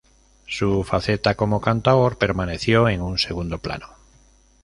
[0.47, 3.85] Su faceta como cantaor permaneció en un segundo plano.